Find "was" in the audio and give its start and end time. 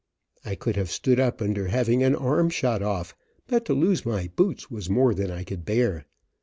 4.71-4.89